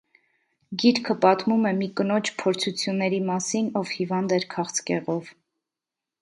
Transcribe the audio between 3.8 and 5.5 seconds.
ով հիվանդ էր քաղցկեղով։